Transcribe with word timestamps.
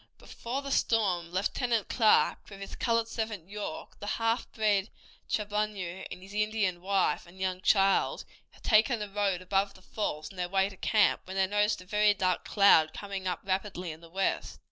Before 0.17 0.63
the 0.63 0.71
storm 0.71 1.29
Lieutenant 1.29 1.87
Clark, 1.87 2.49
with 2.49 2.59
his 2.59 2.75
colored 2.75 3.07
servant 3.07 3.47
York, 3.47 3.99
the 3.99 4.07
half 4.17 4.51
breed 4.51 4.89
Chaboneau, 5.29 6.07
and 6.09 6.23
his 6.23 6.33
Indian 6.33 6.81
wife 6.81 7.27
and 7.27 7.39
young 7.39 7.61
child, 7.61 8.25
had 8.49 8.63
taken 8.63 8.97
the 8.97 9.07
road 9.07 9.43
above 9.43 9.75
the 9.75 9.83
falls 9.83 10.31
on 10.31 10.37
their 10.37 10.49
way 10.49 10.69
to 10.69 10.77
camp 10.77 11.21
when 11.25 11.37
they 11.37 11.45
noticed 11.45 11.81
a 11.83 11.85
very 11.85 12.15
dark 12.15 12.45
cloud 12.45 12.95
coming 12.95 13.27
up 13.27 13.41
rapidly 13.43 13.91
in 13.91 14.01
the 14.01 14.09
west. 14.09 14.59